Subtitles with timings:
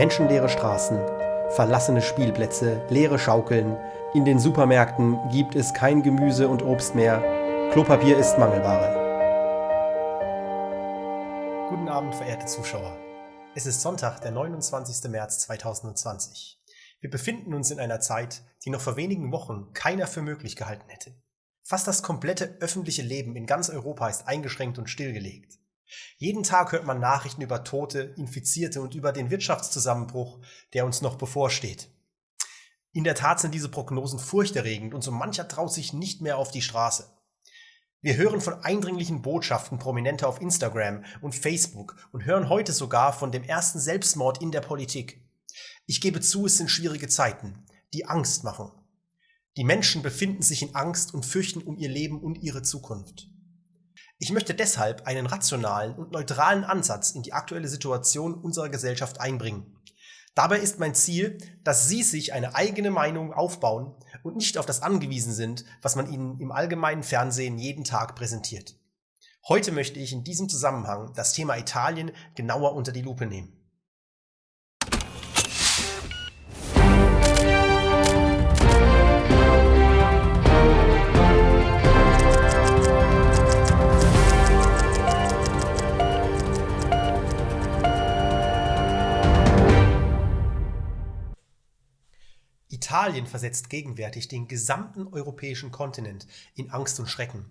[0.00, 0.98] Menschenleere Straßen,
[1.50, 3.76] verlassene Spielplätze, leere Schaukeln.
[4.14, 7.20] In den Supermärkten gibt es kein Gemüse und Obst mehr.
[7.72, 8.96] Klopapier ist Mangelware.
[11.68, 12.96] Guten Abend, verehrte Zuschauer.
[13.54, 15.10] Es ist Sonntag, der 29.
[15.10, 16.58] März 2020.
[17.00, 20.88] Wir befinden uns in einer Zeit, die noch vor wenigen Wochen keiner für möglich gehalten
[20.88, 21.12] hätte.
[21.62, 25.59] Fast das komplette öffentliche Leben in ganz Europa ist eingeschränkt und stillgelegt.
[26.16, 30.40] Jeden Tag hört man Nachrichten über Tote, Infizierte und über den Wirtschaftszusammenbruch,
[30.72, 31.88] der uns noch bevorsteht.
[32.92, 36.50] In der Tat sind diese Prognosen furchterregend und so mancher traut sich nicht mehr auf
[36.50, 37.08] die Straße.
[38.02, 43.30] Wir hören von eindringlichen Botschaften Prominenter auf Instagram und Facebook und hören heute sogar von
[43.30, 45.22] dem ersten Selbstmord in der Politik.
[45.86, 48.70] Ich gebe zu, es sind schwierige Zeiten, die Angst machen.
[49.56, 53.28] Die Menschen befinden sich in Angst und fürchten um ihr Leben und ihre Zukunft.
[54.22, 59.74] Ich möchte deshalb einen rationalen und neutralen Ansatz in die aktuelle Situation unserer Gesellschaft einbringen.
[60.34, 64.82] Dabei ist mein Ziel, dass Sie sich eine eigene Meinung aufbauen und nicht auf das
[64.82, 68.76] angewiesen sind, was man Ihnen im allgemeinen Fernsehen jeden Tag präsentiert.
[69.48, 73.59] Heute möchte ich in diesem Zusammenhang das Thema Italien genauer unter die Lupe nehmen.
[93.00, 97.46] Italien versetzt gegenwärtig den gesamten europäischen Kontinent in Angst und Schrecken.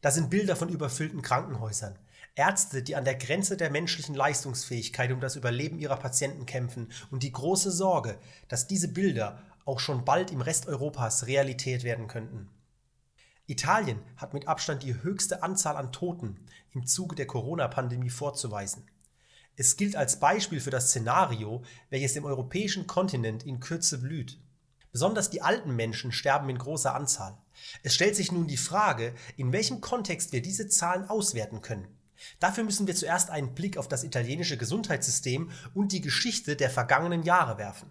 [0.00, 1.98] Da sind Bilder von überfüllten Krankenhäusern,
[2.34, 7.22] Ärzte, die an der Grenze der menschlichen Leistungsfähigkeit um das Überleben ihrer Patienten kämpfen und
[7.22, 8.16] die große Sorge,
[8.48, 12.48] dass diese Bilder auch schon bald im Rest Europas Realität werden könnten.
[13.46, 18.88] Italien hat mit Abstand die höchste Anzahl an Toten im Zuge der Corona-Pandemie vorzuweisen.
[19.54, 24.38] Es gilt als Beispiel für das Szenario, welches dem europäischen Kontinent in Kürze blüht.
[24.94, 27.36] Besonders die alten Menschen sterben in großer Anzahl.
[27.82, 31.88] Es stellt sich nun die Frage, in welchem Kontext wir diese Zahlen auswerten können.
[32.38, 37.24] Dafür müssen wir zuerst einen Blick auf das italienische Gesundheitssystem und die Geschichte der vergangenen
[37.24, 37.90] Jahre werfen.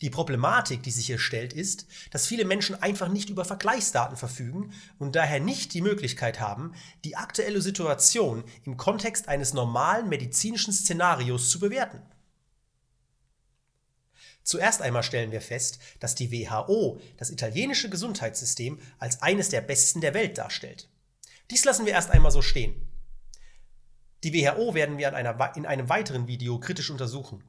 [0.00, 4.72] Die Problematik, die sich hier stellt, ist, dass viele Menschen einfach nicht über Vergleichsdaten verfügen
[4.98, 11.48] und daher nicht die Möglichkeit haben, die aktuelle Situation im Kontext eines normalen medizinischen Szenarios
[11.48, 12.02] zu bewerten.
[14.44, 20.02] Zuerst einmal stellen wir fest, dass die WHO das italienische Gesundheitssystem als eines der besten
[20.02, 20.88] der Welt darstellt.
[21.50, 22.74] Dies lassen wir erst einmal so stehen.
[24.22, 27.42] Die WHO werden wir einer, in einem weiteren Video kritisch untersuchen.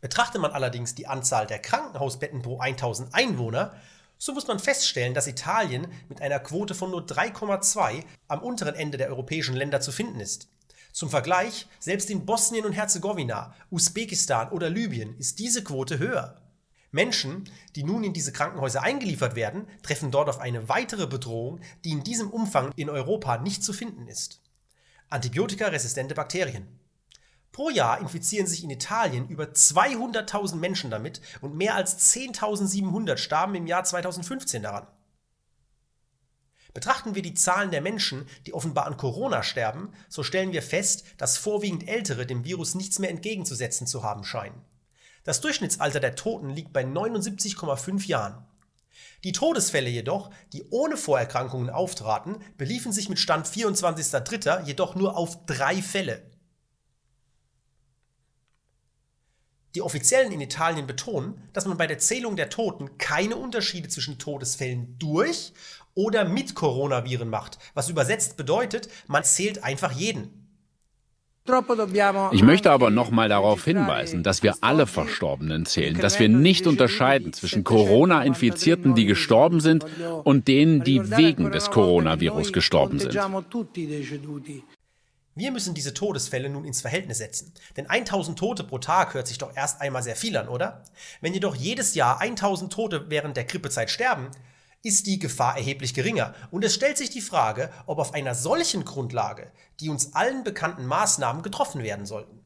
[0.00, 3.74] Betrachtet man allerdings die Anzahl der Krankenhausbetten pro 1000 Einwohner,
[4.16, 8.98] so muss man feststellen, dass Italien mit einer Quote von nur 3,2 am unteren Ende
[8.98, 10.48] der europäischen Länder zu finden ist.
[10.98, 16.42] Zum Vergleich, selbst in Bosnien und Herzegowina, Usbekistan oder Libyen ist diese Quote höher.
[16.90, 21.92] Menschen, die nun in diese Krankenhäuser eingeliefert werden, treffen dort auf eine weitere Bedrohung, die
[21.92, 24.42] in diesem Umfang in Europa nicht zu finden ist.
[25.08, 26.66] Antibiotikaresistente Bakterien.
[27.52, 33.54] Pro Jahr infizieren sich in Italien über 200.000 Menschen damit und mehr als 10.700 starben
[33.54, 34.88] im Jahr 2015 daran.
[36.78, 41.02] Betrachten wir die Zahlen der Menschen, die offenbar an Corona sterben, so stellen wir fest,
[41.16, 44.64] dass vorwiegend Ältere dem Virus nichts mehr entgegenzusetzen zu haben scheinen.
[45.24, 48.46] Das Durchschnittsalter der Toten liegt bei 79,5 Jahren.
[49.24, 54.62] Die Todesfälle jedoch, die ohne Vorerkrankungen auftraten, beliefen sich mit Stand 24.03.
[54.64, 56.30] jedoch nur auf drei Fälle.
[59.74, 64.18] Die Offiziellen in Italien betonen, dass man bei der Zählung der Toten keine Unterschiede zwischen
[64.18, 65.52] Todesfällen durch
[65.94, 70.48] oder mit Coronaviren macht, was übersetzt bedeutet, man zählt einfach jeden.
[72.32, 77.32] Ich möchte aber nochmal darauf hinweisen, dass wir alle Verstorbenen zählen, dass wir nicht unterscheiden
[77.32, 79.86] zwischen Corona-Infizierten, die gestorben sind,
[80.24, 83.14] und denen, die wegen des Coronavirus gestorben sind.
[85.38, 87.54] Wir müssen diese Todesfälle nun ins Verhältnis setzen.
[87.76, 90.82] Denn 1000 Tote pro Tag hört sich doch erst einmal sehr viel an, oder?
[91.20, 94.30] Wenn jedoch jedes Jahr 1000 Tote während der Grippezeit sterben,
[94.82, 96.34] ist die Gefahr erheblich geringer.
[96.50, 100.86] Und es stellt sich die Frage, ob auf einer solchen Grundlage die uns allen bekannten
[100.86, 102.40] Maßnahmen getroffen werden sollten.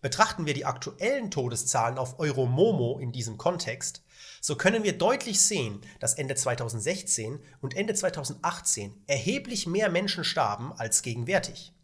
[0.00, 4.02] Betrachten wir die aktuellen Todeszahlen auf Euromomo in diesem Kontext,
[4.40, 10.72] so können wir deutlich sehen, dass Ende 2016 und Ende 2018 erheblich mehr Menschen starben
[10.72, 11.74] als gegenwärtig.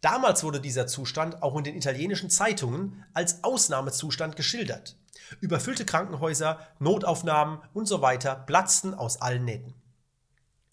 [0.00, 4.96] Damals wurde dieser Zustand auch in den italienischen Zeitungen als Ausnahmezustand geschildert.
[5.40, 9.74] Überfüllte Krankenhäuser, Notaufnahmen und so platzten aus allen Nähten.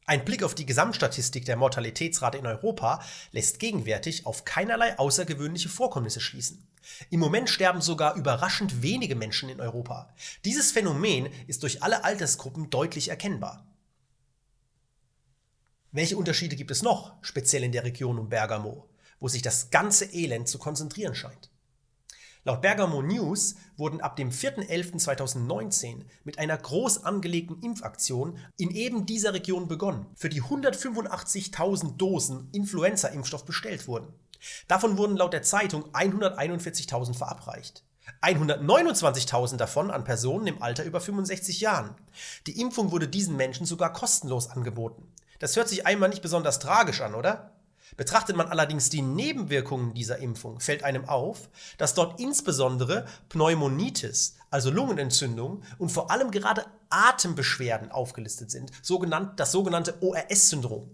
[0.09, 6.21] Ein Blick auf die Gesamtstatistik der Mortalitätsrate in Europa lässt gegenwärtig auf keinerlei außergewöhnliche Vorkommnisse
[6.21, 6.65] schließen.
[7.09, 10.15] Im Moment sterben sogar überraschend wenige Menschen in Europa.
[10.45, 13.67] Dieses Phänomen ist durch alle Altersgruppen deutlich erkennbar.
[15.91, 18.89] Welche Unterschiede gibt es noch, speziell in der Region um Bergamo,
[19.19, 21.51] wo sich das ganze Elend zu konzentrieren scheint?
[22.47, 29.33] Laut Bergamo News wurden ab dem 4.11.2019 mit einer groß angelegten Impfaktion in eben dieser
[29.33, 34.13] Region begonnen, für die 185.000 Dosen Influenza-Impfstoff bestellt wurden.
[34.69, 37.83] Davon wurden laut der Zeitung 141.000 verabreicht.
[38.21, 41.95] 129.000 davon an Personen im Alter über 65 Jahren.
[42.47, 45.11] Die Impfung wurde diesen Menschen sogar kostenlos angeboten.
[45.39, 47.56] Das hört sich einmal nicht besonders tragisch an, oder?
[47.95, 54.69] Betrachtet man allerdings die Nebenwirkungen dieser Impfung, fällt einem auf, dass dort insbesondere Pneumonitis, also
[54.69, 60.89] Lungenentzündung und vor allem gerade Atembeschwerden aufgelistet sind, sogenannt, das sogenannte ORS-Syndrom.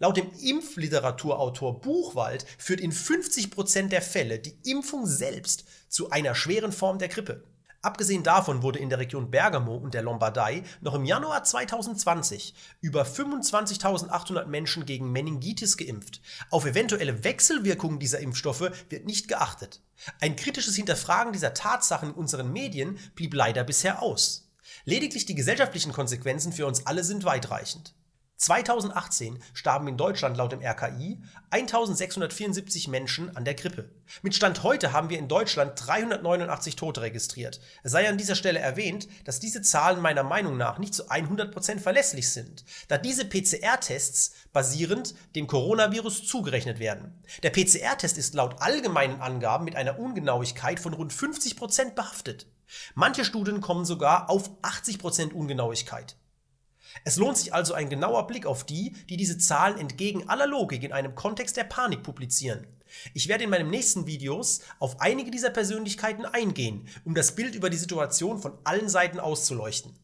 [0.00, 6.70] Laut dem Impfliteraturautor Buchwald führt in 50% der Fälle die Impfung selbst zu einer schweren
[6.72, 7.42] Form der Grippe.
[7.80, 13.02] Abgesehen davon wurde in der Region Bergamo und der Lombardei noch im Januar 2020 über
[13.02, 16.20] 25.800 Menschen gegen Meningitis geimpft.
[16.50, 19.80] Auf eventuelle Wechselwirkungen dieser Impfstoffe wird nicht geachtet.
[20.20, 24.50] Ein kritisches Hinterfragen dieser Tatsachen in unseren Medien blieb leider bisher aus.
[24.84, 27.94] Lediglich die gesellschaftlichen Konsequenzen für uns alle sind weitreichend.
[28.38, 31.20] 2018 starben in Deutschland laut dem RKI
[31.50, 33.90] 1674 Menschen an der Grippe.
[34.22, 37.60] Mit Stand heute haben wir in Deutschland 389 Tote registriert.
[37.82, 41.80] Es sei an dieser Stelle erwähnt, dass diese Zahlen meiner Meinung nach nicht zu 100%
[41.80, 47.20] verlässlich sind, da diese PCR-Tests basierend dem Coronavirus zugerechnet werden.
[47.42, 52.46] Der PCR-Test ist laut allgemeinen Angaben mit einer Ungenauigkeit von rund 50% behaftet.
[52.94, 56.16] Manche Studien kommen sogar auf 80% Ungenauigkeit.
[57.04, 60.82] Es lohnt sich also ein genauer Blick auf die, die diese Zahlen entgegen aller Logik
[60.82, 62.66] in einem Kontext der Panik publizieren.
[63.14, 67.70] Ich werde in meinen nächsten Videos auf einige dieser Persönlichkeiten eingehen, um das Bild über
[67.70, 69.98] die Situation von allen Seiten auszuleuchten.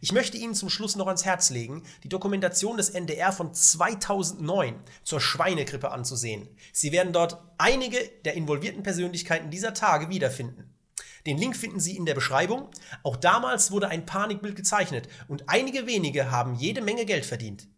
[0.00, 4.80] Ich möchte Ihnen zum Schluss noch ans Herz legen, die Dokumentation des NDR von 2009
[5.04, 6.48] zur Schweinegrippe anzusehen.
[6.72, 10.75] Sie werden dort einige der involvierten Persönlichkeiten dieser Tage wiederfinden.
[11.26, 12.70] Den Link finden Sie in der Beschreibung.
[13.02, 17.68] Auch damals wurde ein Panikbild gezeichnet und einige wenige haben jede Menge Geld verdient.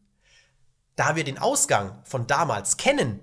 [0.96, 3.20] Da wir den Ausgang von damals kennen,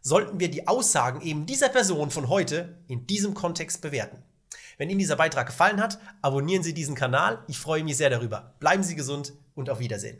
[0.00, 4.22] sollten wir die Aussagen eben dieser Person von heute in diesem Kontext bewerten.
[4.76, 7.42] Wenn Ihnen dieser Beitrag gefallen hat, abonnieren Sie diesen Kanal.
[7.48, 8.54] Ich freue mich sehr darüber.
[8.60, 10.18] Bleiben Sie gesund und auf Wiedersehen.